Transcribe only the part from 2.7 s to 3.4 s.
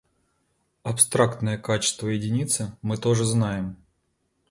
мы тоже